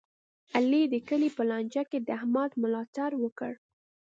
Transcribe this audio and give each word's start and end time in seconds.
علي 0.55 0.83
د 0.93 0.95
کلي 1.07 1.29
په 1.37 1.43
لانجه 1.49 1.83
کې 1.89 1.97
د 2.01 2.07
احمد 2.19 2.51
ملا 2.61 2.83
تړ 2.95 3.11
وکړ. 3.23 3.53